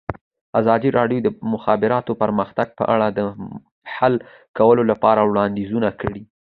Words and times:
ازادي 0.59 0.89
راډیو 0.97 1.19
د 1.23 1.23
د 1.25 1.35
مخابراتو 1.53 2.11
پرمختګ 2.21 2.67
په 2.79 2.83
اړه 2.93 3.07
د 3.11 3.19
حل 3.95 4.13
کولو 4.57 4.83
لپاره 4.91 5.21
وړاندیزونه 5.23 5.89
کړي. 6.01 6.21